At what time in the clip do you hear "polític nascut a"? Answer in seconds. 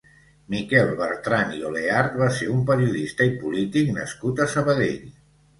3.45-4.49